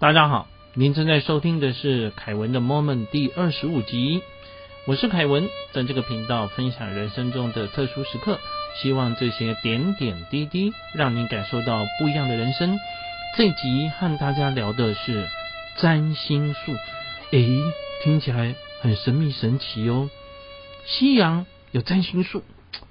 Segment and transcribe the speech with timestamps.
[0.00, 4.22] 大家好，您正在收听的是凯文的 Moment 第二十五集。
[4.86, 8.38] 我是凯文，在这个频道分享人生中的特殊时刻，
[8.80, 12.78] 希望这些点点滴滴让您感受到不一样的人生。
[13.36, 15.28] 这集和大家聊的是
[15.78, 16.76] 占星术，
[17.32, 17.60] 诶，
[18.04, 20.08] 听起来很神秘神奇哦。
[20.86, 22.44] 西洋有占星术，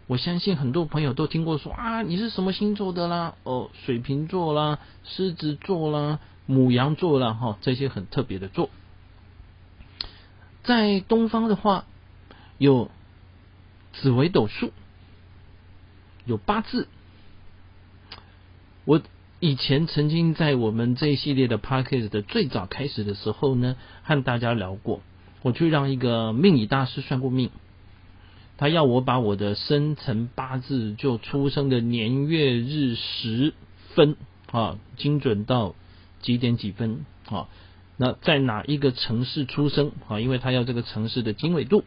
[0.08, 3.36] 我相信很多朋友都听过说啊，你是什么星座的啦？
[3.44, 8.72] 哦，水瓶座啦，狮子座啦，母羊座啦，哈，这些很特别的座。
[10.64, 11.86] 在东方的话，
[12.58, 12.90] 有
[13.94, 14.72] 紫微斗数，
[16.26, 16.88] 有八字。
[18.86, 19.02] 我
[19.40, 25.02] 以前曾经在我们这一系列的 p a c k a g e 的最早开始的时候呢，和大家聊过，
[25.42, 27.52] 我去让一个命理大师算过命，
[28.58, 33.54] 他要我把我的生辰八字就出生的年月日时
[33.94, 34.16] 分
[34.52, 35.76] 啊，精准到
[36.28, 37.48] 几点几分啊。
[37.96, 40.20] 那在哪一个城市出生啊？
[40.20, 41.86] 因为他要这个城市的经纬度，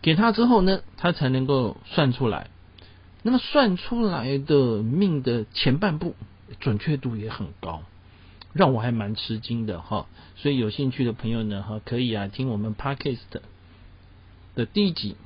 [0.00, 2.48] 给他之后呢，他才能够算出来。
[3.22, 6.14] 那么算出来的命的前半部
[6.60, 7.82] 准确度也很高，
[8.52, 10.06] 让我还蛮吃惊的哈。
[10.36, 13.18] 所以有兴趣的朋友呢，哈，可以啊听我们 Podcast
[14.54, 15.16] 的第一集。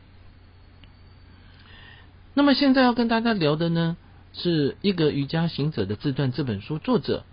[2.35, 3.97] 那么现在要跟大家聊的呢，
[4.33, 7.25] 是一个瑜伽行者的自传这本书作者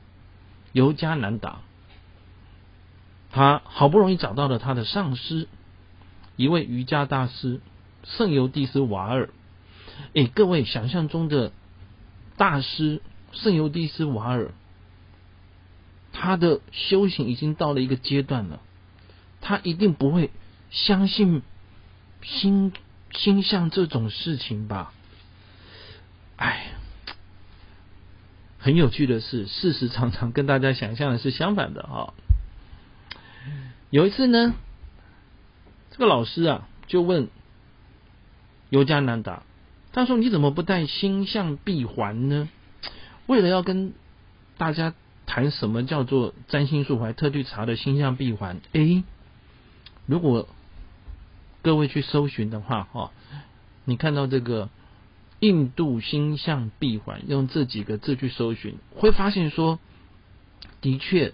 [0.73, 1.59] 尤迦南达。
[3.31, 5.47] 他好不容易找到了他的上师，
[6.35, 7.61] 一位瑜伽大师
[8.03, 9.29] 圣尤蒂斯瓦尔。
[10.13, 11.51] 哎，各位想象中的
[12.37, 13.01] 大师
[13.31, 14.51] 圣尤蒂斯瓦尔，
[16.11, 18.59] 他的修行已经到了一个阶段了，
[19.41, 20.29] 他一定不会
[20.69, 21.41] 相信
[22.21, 22.71] 星
[23.11, 24.93] 星象这种事情吧？
[26.35, 26.71] 哎，
[28.63, 32.13] 很有趣的是，事实常常跟大家想象的是相反的啊。
[33.89, 34.53] 有一次呢，
[35.91, 37.27] 这个老师啊就问
[38.69, 39.43] 尤加南达，
[39.91, 42.47] 他说：“你怎么不戴星象闭环呢？”
[43.27, 43.91] 为了要跟
[44.57, 44.93] 大家
[45.25, 48.61] 谈什么叫做占星术，还特地查了星象闭环。
[48.71, 49.03] 诶，
[50.05, 50.47] 如果
[51.61, 53.11] 各位去搜寻的话，哈，
[53.83, 54.69] 你看到这个
[55.43, 59.77] 印度星象闭环，用这几个字去搜寻，会发现说，
[60.79, 61.33] 的确。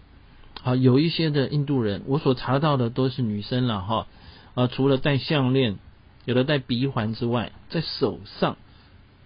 [0.64, 4.08] 好，有一些的印度人，我所查到的都是女生了哈。
[4.56, 5.78] 啊，除了戴项链，
[6.26, 8.58] 有的戴鼻环之外，在手上，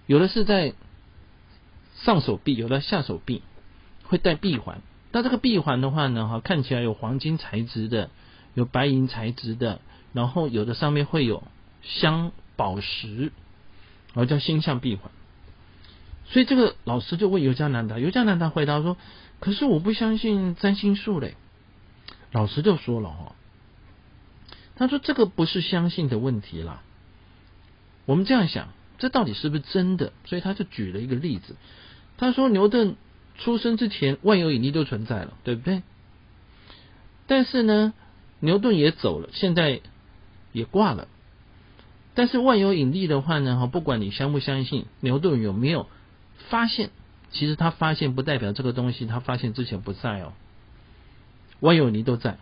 [0.06, 0.74] 有的是在
[1.96, 3.42] 上手臂，有的下手臂
[4.04, 4.82] 会戴臂环。
[5.14, 8.10] 那这个臂环的话呢，哈，看起来有黄金材质的，
[8.54, 9.80] 有白银材质的，
[10.12, 11.42] 然后有的上面会有
[11.82, 13.32] 镶宝石，
[14.14, 15.12] 而叫星象闭环。
[16.26, 18.98] 所以这个老师就问尤加南达，尤加南达回答说。
[19.40, 21.36] 可是我不相信占星术嘞，
[22.32, 23.36] 老师就说了哈，
[24.78, 26.82] 他说这个不是相信的问题啦。
[28.06, 28.70] 我们这样想，
[29.00, 30.14] 这到底是不是真的？
[30.24, 31.58] 所以他就举了一个例子，
[32.18, 32.96] 他说牛顿
[33.38, 35.84] 出生之前万有引力就存在了，对不对？
[37.28, 37.94] 但是呢，
[38.40, 39.82] 牛顿也走了，现在
[40.54, 41.10] 也挂了。
[42.16, 45.88] 但是万有引力的话呢，哈，不管你相不相信，牛顿有没有
[46.50, 46.92] 发现？
[47.32, 50.34] 其实他发现不代表这个东西他发现之前不在哦，
[51.60, 52.38] 万有引力都在。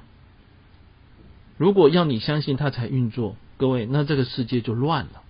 [1.57, 5.21] 如果要你相信它才运作，各位，那这个世界就乱了。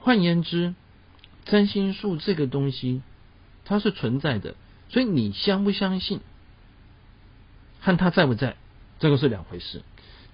[0.00, 0.74] 换言之，
[1.46, 3.00] 占星术这个东西
[3.64, 4.54] 它是存在的，
[4.90, 6.20] 所以你相不相信
[7.80, 8.56] 和它在不在，
[8.98, 9.82] 这个是两回事。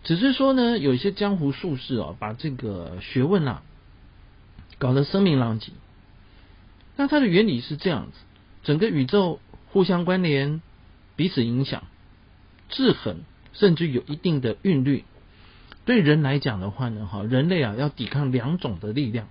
[0.02, 3.62] 只是说呢，有一些江湖术士啊，把这个学问啊
[4.78, 5.72] 搞得声名狼藉。
[6.96, 8.18] 那它的原理是这样子：
[8.62, 10.62] 整个宇宙互相关联，
[11.16, 11.84] 彼此影响，
[12.70, 13.18] 制衡，
[13.52, 15.04] 甚至有一定的韵律。
[15.84, 19.28] 对人来讲的话呢，哈，人类啊要抵抗两种的力量。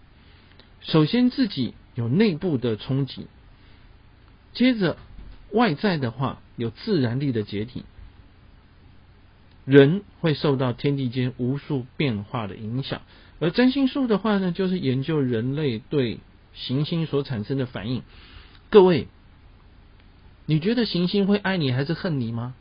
[0.82, 3.28] 首先自己有内部的冲击，
[4.54, 4.98] 接着
[5.52, 7.84] 外在的话有自然力的解体。
[9.70, 13.02] 人会受到天地间无数变化的影响，
[13.40, 16.20] 而占星术的话呢，就是研究人类对。
[16.52, 18.02] 行星所产生的反应，
[18.70, 19.08] 各位，
[20.48, 22.54] 你觉得行星会爱你还是恨你吗？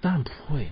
[0.00, 0.68] 当然不会。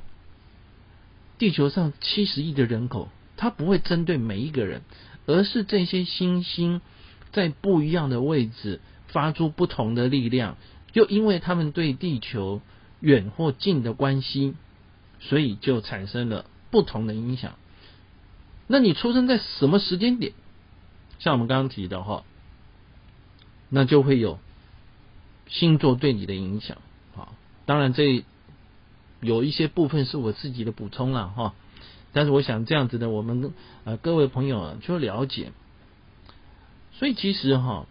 [1.39, 4.83] 地球上七十亿的人口，它不会针对每一个人，
[5.27, 6.83] 而是这些星星
[7.33, 10.57] 在不一样的位置发出不同的力量，
[10.93, 12.61] 又因为他们对地球
[13.01, 14.55] 远或近的关系，
[15.21, 17.55] 所以就产生了不同的影响。
[18.67, 20.33] 那你出生在什么时间点？
[21.19, 22.23] 像我们刚刚提的哈，
[23.69, 24.39] 那就会有
[25.49, 26.79] 星座对你的影响
[27.17, 27.33] 啊
[27.67, 28.25] 当然这
[29.21, 31.55] 有一些部分是我自己的补充了哈，
[32.13, 33.53] 但是我想这样子的，我们
[33.85, 35.51] 呃各位朋友啊就了解。
[36.93, 37.87] 所以其实哈，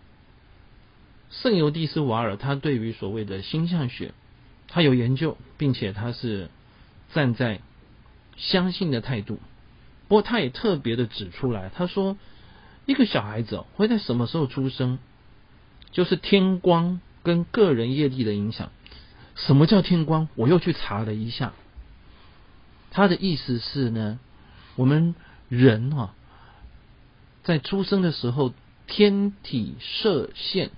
[1.30, 4.14] 圣尤蒂斯瓦尔他对于所谓的星象学，
[4.68, 6.50] 他有研究，并且他是
[7.14, 7.62] 站在
[8.36, 9.40] 相信的态度。
[10.08, 12.18] 不过他也特别的指出来，他说
[12.86, 15.00] 一个小孩子会在什么时候出生，
[15.92, 18.72] 就是天光跟个人业力的影响。
[19.36, 20.28] 什么叫天光？
[20.36, 21.54] 我又去查了一下，
[22.92, 24.20] 他的意思是呢，
[24.76, 25.16] 我们
[25.50, 26.14] 人啊，
[27.44, 28.54] 在出生的时候。
[28.90, 30.72] 天体射线，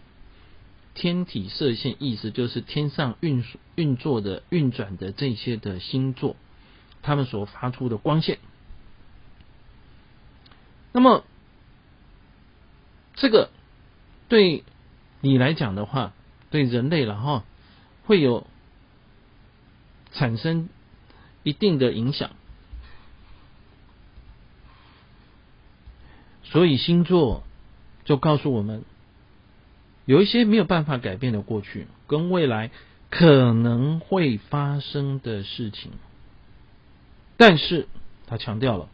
[1.00, 6.36] 天体射线意思就是天上运运作的运转的这些的星座，
[7.02, 8.40] 他们所发出的光线。
[10.92, 11.24] 那么，
[13.14, 13.50] 这个
[14.28, 14.66] 对
[15.22, 16.12] 你来讲的话，
[16.50, 17.46] 对人类了哈，
[18.06, 18.46] 会有
[20.12, 20.68] 产生
[21.44, 22.32] 一定的影响。
[26.44, 27.44] 所以星座。
[28.06, 28.86] 就告诉我们，
[30.10, 32.72] 有一些没有办法改变的过去跟未来
[33.12, 35.92] 可能会发生的事情，
[37.38, 37.88] 但是
[38.26, 38.90] 他强调了，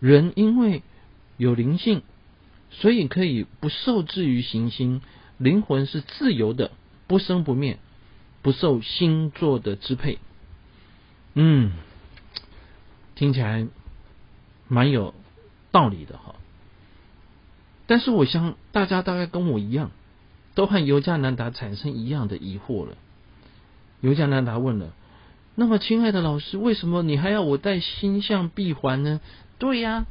[0.00, 0.80] 人因为
[1.36, 2.00] 有灵性，
[2.70, 5.02] 所以可以不受制于行星，
[5.36, 6.70] 灵魂是自由的，
[7.08, 7.78] 不生不灭，
[8.40, 10.18] 不受星座的支配。
[11.34, 11.72] 嗯，
[13.16, 13.66] 听起来
[14.68, 15.12] 蛮有
[15.70, 16.36] 道理的哈。
[17.84, 19.90] 但是我想大家大概跟我一样，
[20.54, 22.96] 都和尤加南达产生一样的疑惑了。
[24.00, 24.92] 尤加南达问了
[25.54, 29.20] ：“那么，亲爱的老师，为什么你还要我戴星象闭环呢？”
[29.58, 30.06] 对呀，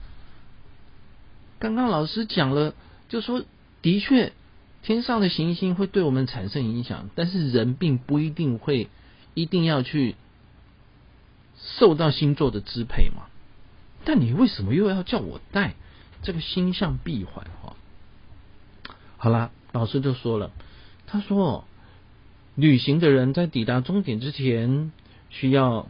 [1.60, 2.74] 刚刚老师讲了，
[3.10, 3.44] 就说
[3.82, 4.34] 的确，
[4.82, 8.90] 天上的行星会对我们产生影响，但是人并不一定会
[9.34, 10.16] 一定要去
[11.78, 13.28] 受到星座的支配嘛。
[14.06, 15.76] 但你为什么又要叫我戴？
[16.24, 17.76] 这个星象闭环哈，
[19.18, 20.52] 好了，老师就说了，
[21.08, 21.66] 他说，
[22.56, 24.92] 旅行的人在抵达终点之前
[25.30, 25.88] 需要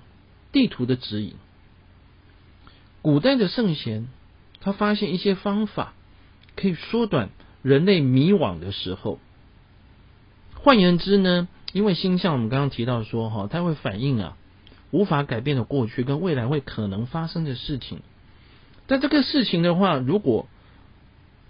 [0.51, 1.35] 地图的指引。
[3.01, 4.07] 古代的圣贤
[4.61, 5.93] 他发现一些方法
[6.55, 7.29] 可以缩短
[7.61, 9.19] 人类迷惘的时候。
[10.55, 14.37] 换言之呢，因为星象我们刚刚提到说哈，它会反映啊
[14.91, 17.99] 无法改变的过去跟未来会可能发生的事情。
[18.87, 20.47] 但这个事情的话，如果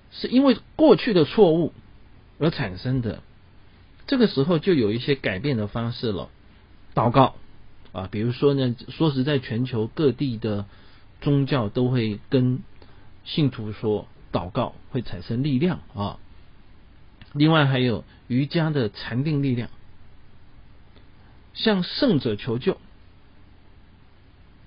[0.10, 1.74] 是因为过去的错误
[2.40, 3.22] 而产生的，
[4.08, 6.30] 这个时候就有一些改变的方式了。
[6.96, 7.36] 祷告
[7.92, 10.66] 啊，比如说呢，说实在，全球各地的
[11.22, 12.62] 宗教都会跟
[13.24, 16.20] 信徒说，祷告会产生力量啊。
[17.34, 19.70] 另外还有瑜伽的禅定力量，
[21.54, 22.78] 向圣者求救。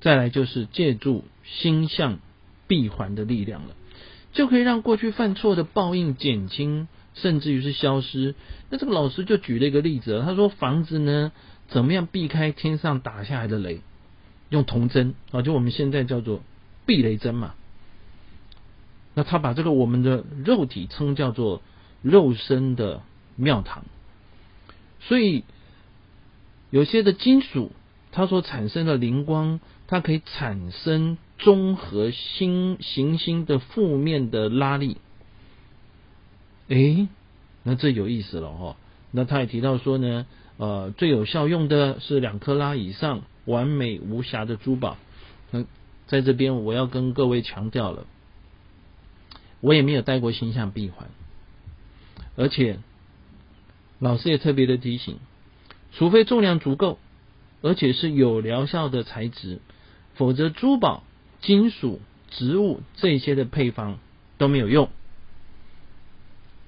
[0.00, 2.19] 再来就是借助星象。
[2.69, 3.76] 闭环的力量了，
[4.32, 8.34] 就可以让过去犯错的报应减轻，甚至于是消失。
[8.70, 11.32] 那这个老师就举了一个例子，他说房子呢，
[11.68, 13.80] 怎么样避开天上打下来的雷？
[14.48, 16.40] 用铜针啊，就我们现在叫做
[16.86, 17.54] 避雷针嘛。
[19.14, 21.60] 那他把这个我们的肉体称叫做
[22.02, 23.02] 肉身的
[23.34, 23.84] 庙堂，
[25.00, 25.44] 所以
[26.70, 27.72] 有些的金属
[28.12, 31.19] 它所产生的灵光，它可以产生。
[31.38, 34.96] 综合星行星的负面的拉力，
[36.69, 37.08] 诶，
[37.63, 38.77] 那这有意思了哈。
[39.11, 44.96] 那他也提到说呢，呃，最有效用的是两克拉以上完美无瑕的珠宝。
[45.51, 45.65] 那
[46.06, 48.06] 在这边我要跟各位强调了，
[49.61, 51.08] 我也没有戴过星象闭环，
[52.37, 52.79] 而且
[53.99, 55.19] 老师也特别的提醒，
[55.93, 56.99] 除非重量足够，
[57.63, 59.61] 而且是有疗效的材质，
[60.15, 61.03] 否则珠宝。
[61.43, 63.99] 金属、植物这些的配方
[64.37, 64.89] 都没有用。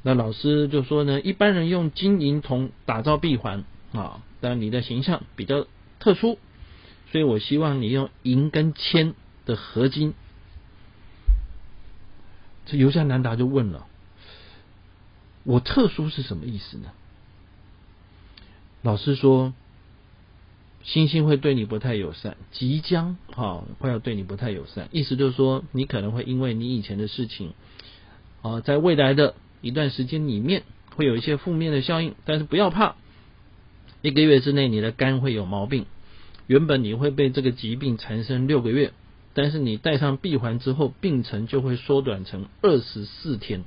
[0.03, 5.67] 那老师就说呢，一般人用金银铜打造闭环啊，但你的形象比较
[5.99, 6.39] 特殊，
[7.11, 9.15] 所以我希望你用银跟铅
[9.45, 10.15] 的合金。
[12.67, 13.87] 这尤加南达就问了：
[15.45, 16.91] 我特殊是什么意思呢？
[18.83, 19.53] 老师说。
[20.85, 27.53] 星星会对你不太友善，即将哈会要对你不太友善，意思就是说，你可能会因为你以前的事情
[28.41, 30.63] 啊，在未来的一段时间里面
[30.95, 32.97] 会有一些负面的效应，但是不要怕，
[34.03, 35.87] 一个月之内你的肝会有毛病，
[36.47, 38.93] 原本你会被这个疾病缠身六个月，
[39.35, 43.65] 但是你戴上闭环之后，病程就会缩短成二十四天，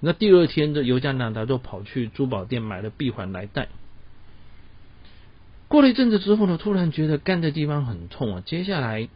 [0.00, 3.68] 那第二天的尤加拿大就跑去珠宝店买了闭环来戴。
[5.66, 9.08] 过了一阵子之后呢，突然觉得肝的地方很痛啊，接下来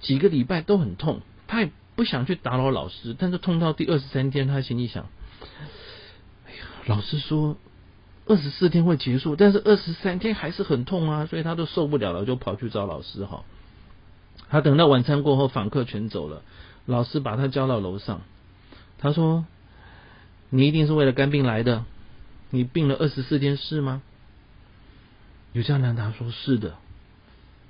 [0.00, 5.08] 几个礼拜都很痛，他也不想去打扰老师，但是痛到第二十三天，他心里想：
[6.46, 7.56] 哎呀，老师说
[8.26, 13.44] 二十四天会结束，但是二十三天还是很痛啊，所以他都受不了了，就跑去找老师哈。
[14.50, 16.42] 他等到晚餐过后，访客全走了，
[16.84, 18.20] 老师把他叫到楼上，
[18.98, 19.46] 他说
[20.50, 21.84] ：“你一定是为了肝病来的，
[22.50, 24.02] 你病了二十四天是吗？”
[25.54, 26.74] 有江南达说：“是的。”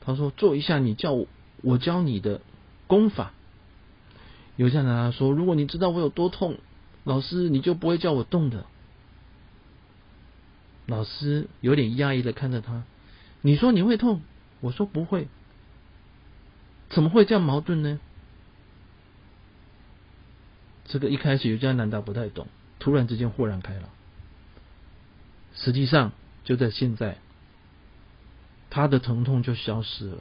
[0.05, 1.29] 他说：“做一下你叫我
[1.63, 2.41] 我教你的
[2.89, 3.33] 功法。”
[4.57, 6.59] 有江南达说：“如果你知道我有多痛，
[7.05, 8.67] 老师你就不会叫我动的。”
[10.87, 12.85] 老师有点压抑的看着他
[13.43, 14.23] ：“你说你会痛，
[14.61, 15.29] 我说不会。”
[16.89, 17.99] 怎么会这样矛盾呢？
[20.87, 22.47] 这个一开始尤加南达不太懂，
[22.79, 23.83] 突然之间豁然开朗。
[25.53, 26.13] 实际上
[26.45, 27.19] 就在现在，
[28.71, 30.19] 他的疼痛就消失了。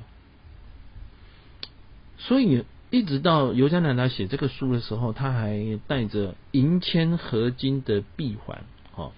[2.18, 2.66] 所以
[2.96, 8.64] 一直到尤加南达写这个书的时候，他还带着银铅合金的闭环，
[8.96, 9.12] 哦，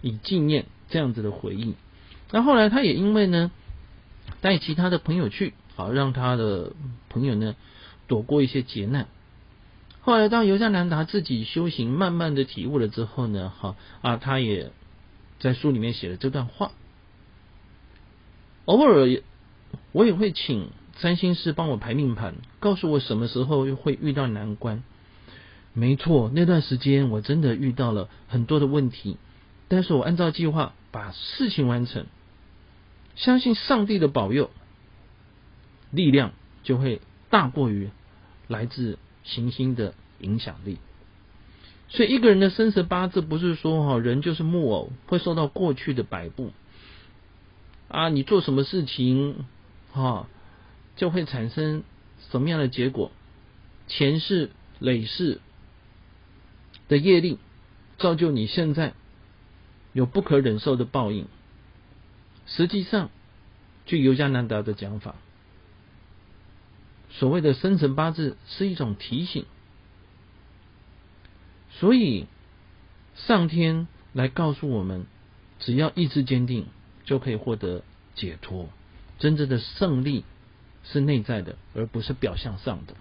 [0.00, 1.74] 以纪念这样子的回忆。
[2.30, 3.50] 那后来他也因为呢，
[4.40, 5.52] 带其他的朋友去。
[5.76, 6.72] 好，让他的
[7.10, 7.54] 朋友呢
[8.06, 9.06] 躲过一些劫难。
[10.00, 14.72] 后来，当尤加南达自己修行，慢慢的体悟了之后呢，好啊，他也
[15.38, 16.70] 在书里面写了这段话。
[18.64, 19.22] 偶尔，
[19.92, 24.82] 我也会请占星师帮我排命盘，告诉我什么时候会遇到难关。
[25.72, 29.16] 没错，那段时间我真的遇到了很多的问题，
[29.68, 32.06] 但是我按照计划把事情完成，
[33.16, 34.50] 相信上帝的保佑。
[35.90, 36.32] 力量
[36.64, 37.00] 就会
[37.30, 37.88] 大过于
[38.46, 40.76] 来自行星的影响力，
[41.88, 46.52] 所以一个人的生辰八字不是说哈人就是木偶会受到过去的摆布
[47.88, 49.46] 啊，你做什么事情
[49.92, 50.28] 哈
[50.98, 51.84] 就会产生
[52.30, 53.10] 什么样的结果，
[53.86, 54.50] 前世
[54.80, 55.40] 累世
[56.88, 57.38] 的业力
[57.96, 58.92] 造就你现在
[59.92, 61.26] 有不可忍受的报应。
[62.46, 63.10] 实际上，
[63.86, 65.14] 据尤加南达的讲法。
[67.10, 69.46] 所谓的生辰八字是一种提醒，
[71.70, 72.26] 所以
[73.14, 75.06] 上天来告诉我们，
[75.58, 76.66] 只要意志坚定，
[77.04, 77.82] 就可以获得
[78.14, 78.68] 解脱。
[79.18, 80.24] 真正的胜利
[80.90, 82.94] 是内在的，而不是表象上的。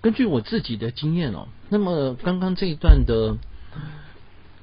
[0.00, 3.36] 根据我自己的经验哦，那么刚刚这一段的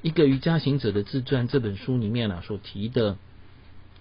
[0.02, 3.16] 一个瑜伽行者的自传这本书里面呢，所提的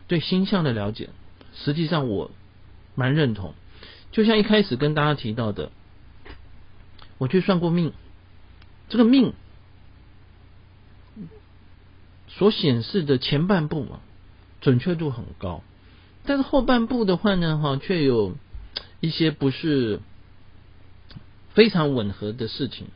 [0.08, 1.10] 对星象的了解，
[1.54, 2.32] 实际上我。
[2.96, 3.54] 蛮认同，
[4.12, 5.72] 就像一开始跟大家提到的，
[7.18, 7.94] 我去算过命，
[8.90, 9.32] 这个命
[12.28, 14.02] 所显示的前半部嘛，
[14.60, 15.64] 准确度很高，
[16.26, 18.36] 但是后半部的话呢，哈，却有
[19.00, 20.00] 一些不是
[21.54, 22.88] 非常吻合的事情。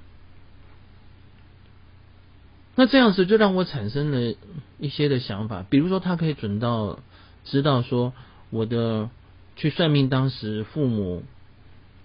[2.75, 4.35] 那这样子就让我产生了
[4.79, 6.99] 一些的想法，比如说他可以准到
[7.45, 8.13] 知道说
[8.49, 9.09] 我的。
[9.55, 11.21] 去算命，当时父母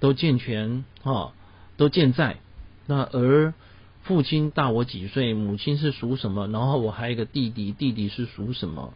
[0.00, 1.32] 都健全啊，
[1.78, 2.36] 都健在。
[2.84, 3.54] 那而
[4.02, 6.46] 父亲大我几岁，母亲是属什么？
[6.48, 8.92] 然后我还有一个弟弟，弟弟是属什么？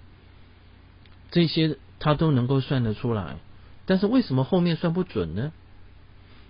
[1.31, 3.37] 这些他都能够算得出来。
[3.87, 5.53] 但是为什么后面算不准呢？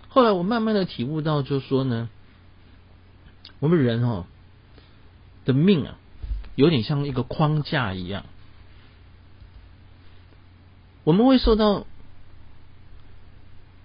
[0.08, 2.08] 后来我慢慢的体悟到，就说呢，
[3.60, 4.24] 我们人哦
[5.44, 5.98] 的命啊，
[6.54, 8.24] 有点像一个框架一样，
[11.04, 11.86] 我们会受到。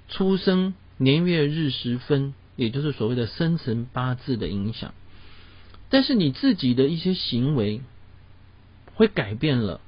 [0.09, 4.93] 出生年月日时分，也就是所谓的生辰八字的影响，
[5.89, 7.81] 但是你自己的一些行为
[8.95, 9.81] 会改变了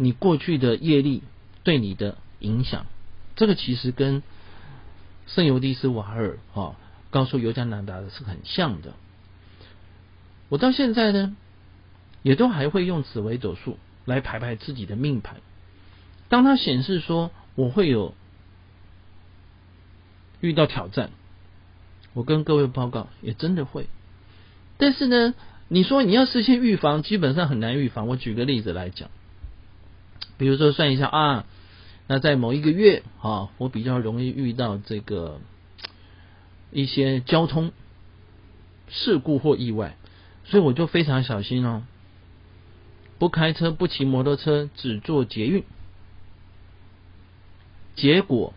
[0.00, 1.22] 你过去的业力
[1.62, 2.86] 对你的影响。
[3.36, 4.22] 这个其实跟
[5.26, 6.74] 圣尤迪斯瓦尔啊
[7.10, 8.94] 告诉尤加南达的是很像的。
[10.48, 11.36] 我到现在呢，
[12.22, 15.36] 也都还会用紫微斗数来排排自己的命盘。
[16.28, 18.14] 当它显示说我会有。
[20.42, 21.10] 遇到挑战，
[22.14, 23.88] 我跟各位报告，也真的会。
[24.78, 25.34] 但是呢，
[25.68, 28.08] 你说你要事先预防，基本上很难预防。
[28.08, 29.10] 我举个例子来讲，
[30.40, 31.44] 比如说算一下啊，
[32.08, 35.38] 那在某一个月啊，我比较容易遇到这个
[36.72, 37.70] 一些交通
[38.88, 39.96] 事故或意外，
[40.44, 41.82] 所以我就非常小心哦，
[43.18, 45.62] 不开车，不骑摩托车，只坐捷运。
[47.94, 48.52] 结果。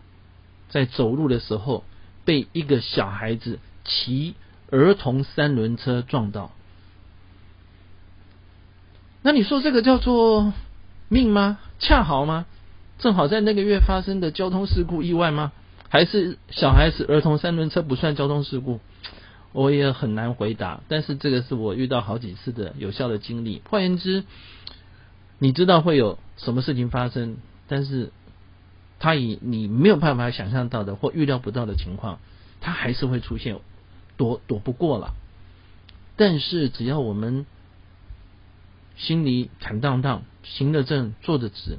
[0.70, 1.84] 在走路的时候，
[2.24, 4.34] 被一个小孩子骑
[4.70, 6.50] 儿童三轮车撞到。
[9.22, 10.52] 那你说这个叫做
[11.08, 11.58] 命吗？
[11.78, 12.46] 恰好吗？
[12.98, 15.52] 正好在那个月发生的交通事故意外吗？
[15.88, 18.80] 还是小孩子儿童三轮车不算交通事故？
[19.52, 20.80] 我也很难回答。
[20.88, 23.62] 但是这个是我遇到好几次的有效的经历。
[23.68, 24.24] 换言之，
[25.38, 27.36] 你知道会有什么事情发生，
[27.68, 28.10] 但是
[28.98, 32.18] 他以你没有办法想象到的或预料不到的情况，
[32.60, 33.58] 他还是会出现，
[34.16, 35.14] 躲躲不过了。
[36.16, 37.46] 但是只要我们
[38.96, 41.78] 心里坦荡荡，行得正，坐得直。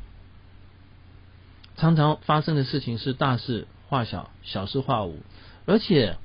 [1.77, 5.19] 常常发生的事情是大事化小，小事化无，
[5.65, 6.17] 而且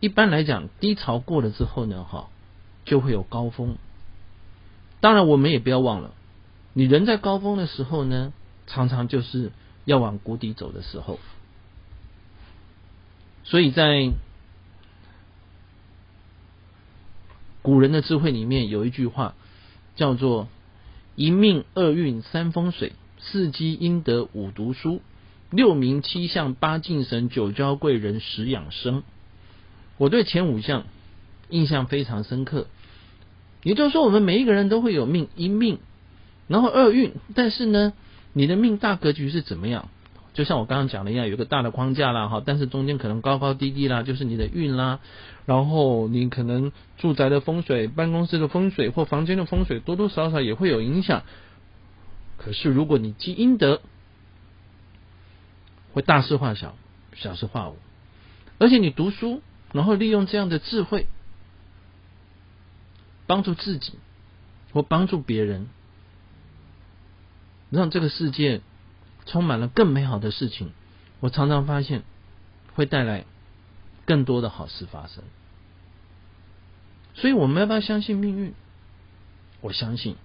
[0.00, 2.28] 一般来讲，低潮过了之后呢，哈，
[2.84, 3.76] 就会有高峰。
[5.00, 6.12] 当然，我们也不要忘了，
[6.72, 8.32] 你人在高峰的时候呢，
[8.66, 9.52] 常常就是
[9.84, 11.20] 要往谷底走的时候。
[13.44, 14.12] 所以在
[17.62, 19.34] 古人的智慧里面有一句话，
[19.98, 20.48] 叫做
[21.14, 22.92] “一命二运三风水”。
[23.20, 25.02] 四积阴德五读书，
[25.50, 29.02] 六名七相八敬神，九交贵人十养生。
[29.96, 30.84] 我对前五项
[31.50, 32.68] 印象非常深刻。
[33.64, 35.80] 也就是说，我们每一个人都会有命一命，
[36.46, 37.14] 然后二运。
[37.34, 37.92] 但是呢，
[38.32, 39.88] 你的命大格局是怎么样？
[40.38, 45.00] 就像我刚刚讲的一样，有个大的框架啦，哈，但是中间可能高高低低啦，就是你的运啦。
[45.46, 51.24] 然后你可能住宅的风水、办公室的风水或房间的风水，多多少少也会有影响。
[52.36, 53.82] 可是，如果你积阴德，
[55.92, 56.76] 会大事化小，
[57.16, 57.76] 小事化无，
[58.60, 59.42] 而且你读书，
[59.72, 61.08] 然后利用这样的智慧，
[63.26, 63.94] 帮助自己
[64.72, 65.66] 或帮助别人，
[67.70, 68.60] 让这个世界
[69.30, 70.72] 充满了更美好的事情。
[71.20, 72.02] 我常常发现，
[72.74, 73.24] 会带来
[74.04, 75.22] 更多的好事发生。
[77.14, 78.54] 所以，我们要不要相信命运？
[79.60, 80.16] 我相信。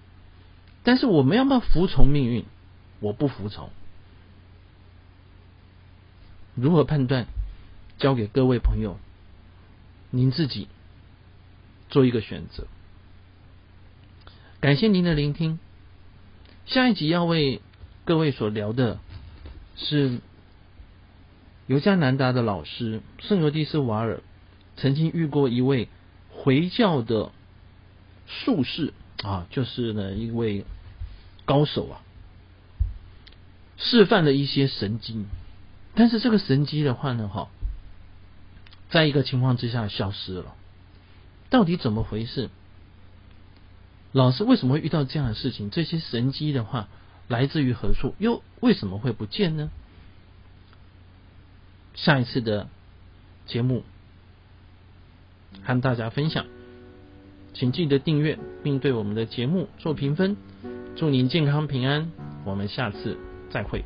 [0.82, 2.44] 但是我们要不要服从命运？
[3.00, 3.70] 我不服从。
[6.54, 7.26] 如何判断？
[7.96, 8.98] 交给各位朋友，
[10.10, 10.68] 您自己
[11.88, 12.66] 做一个选择。
[14.60, 15.58] 感谢您的聆听。
[16.66, 17.60] 下一集要为
[18.04, 18.98] 各位所聊的
[19.76, 20.20] 是
[21.66, 24.22] 尤加南达的老师圣尤蒂斯瓦尔
[24.76, 25.88] 曾经遇过一位
[26.30, 27.32] 回教的
[28.26, 28.92] 术士。
[29.22, 30.66] 啊，就是呢一位
[31.46, 32.02] 高手啊，
[33.78, 35.24] 示范了一些神机，
[35.94, 37.48] 但是这个神机的话呢，哈，
[38.90, 40.54] 在一个情况之下消失了，
[41.48, 42.50] 到底怎么回事？
[44.12, 45.70] 老师为什么会遇到这样的事情？
[45.70, 46.88] 这些神机的话
[47.28, 48.14] 来自于何处？
[48.18, 49.70] 又为什么会不见呢？
[51.94, 52.68] 下一次的
[53.46, 53.84] 节目
[55.62, 56.46] 和大家分享。
[57.52, 60.36] 请记得订阅，并对我们的节目做评分。
[60.96, 62.10] 祝您健康平安，
[62.44, 63.16] 我们下次
[63.50, 63.84] 再会。